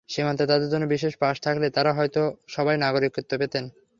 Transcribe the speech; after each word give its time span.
সীমান্তে 0.09 0.43
তাঁদের 0.47 0.69
জন্য 0.69 0.85
বিশেষ 0.87 1.13
পাস 1.17 1.35
থাকলে 1.41 1.67
তাঁরা 1.69 1.91
হয়তো 1.93 2.21
সবাই 2.47 2.75
নাগরিকত্ব 2.77 3.31
পেতেন। 3.37 3.65